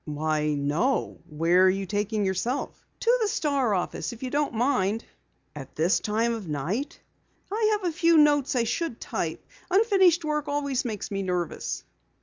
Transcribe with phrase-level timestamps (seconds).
[0.05, 1.19] "Why, no.
[1.29, 5.05] Where are you taking yourself?" "To the Star office, if you don't mind."
[5.55, 6.99] "At this time of night?"
[7.51, 9.45] "I have a few notes I should type.
[9.69, 11.83] Unfinished work always makes me nervous."